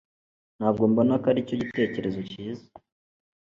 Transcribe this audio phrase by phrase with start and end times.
[0.57, 2.65] Ntabwo mbona ko aricyo gitekerezo cyiza